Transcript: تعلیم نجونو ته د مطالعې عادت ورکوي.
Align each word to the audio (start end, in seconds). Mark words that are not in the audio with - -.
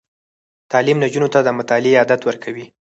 تعلیم 0.71 0.97
نجونو 1.03 1.27
ته 1.33 1.39
د 1.43 1.49
مطالعې 1.59 1.97
عادت 1.99 2.21
ورکوي. 2.25 2.65